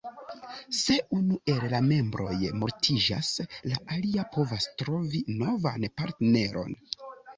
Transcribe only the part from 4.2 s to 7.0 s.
povas trovi novan partneron.